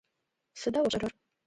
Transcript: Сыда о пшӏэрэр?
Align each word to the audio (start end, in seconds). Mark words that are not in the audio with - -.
Сыда 0.59 0.79
о 0.83 0.87
пшӏэрэр? 0.89 1.11